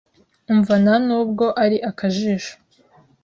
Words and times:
Umva, 0.53 0.73
nta 0.83 0.95
nubwo 1.05 1.45
ari 1.63 1.77
akajisho 1.89 2.53